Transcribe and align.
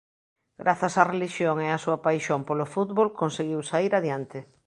Grazas 0.61 0.93
á 1.01 1.03
relixión 1.13 1.55
e 1.65 1.67
á 1.75 1.77
súa 1.83 1.97
paixón 2.05 2.41
polo 2.49 2.65
fútbol 2.73 3.07
conseguiu 3.21 3.61
saír 3.69 3.91
adiante. 3.95 4.39